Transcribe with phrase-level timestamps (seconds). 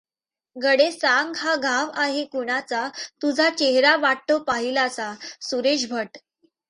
[0.55, 2.87] गडे सांग हा घाव आहे कुणाचा
[3.21, 5.13] तुझा चेहरा वाटतो पाहिलासा,
[5.41, 6.17] सुरेश भट.